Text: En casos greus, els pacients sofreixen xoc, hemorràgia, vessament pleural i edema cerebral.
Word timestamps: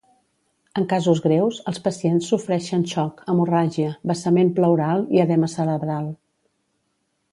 En 0.79 0.85
casos 0.93 1.19
greus, 1.25 1.59
els 1.71 1.81
pacients 1.87 2.29
sofreixen 2.33 2.85
xoc, 2.93 3.21
hemorràgia, 3.35 3.93
vessament 4.13 4.51
pleural 4.61 5.05
i 5.19 5.23
edema 5.27 5.51
cerebral. 5.59 6.09